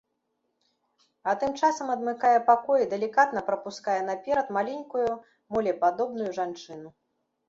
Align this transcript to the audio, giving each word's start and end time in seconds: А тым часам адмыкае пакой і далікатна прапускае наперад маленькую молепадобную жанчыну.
А 1.31 1.33
тым 1.41 1.51
часам 1.65 1.91
адмыкае 1.95 2.31
пакой 2.47 2.79
і 2.85 2.87
далікатна 2.93 3.43
прапускае 3.49 3.97
наперад 4.07 4.47
маленькую 4.57 5.05
молепадобную 5.57 6.29
жанчыну. 6.39 6.89